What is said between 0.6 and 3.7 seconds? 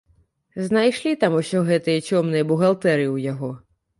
Знайшлі там усё гэтыя цёмныя бухгалтэрыі ў яго.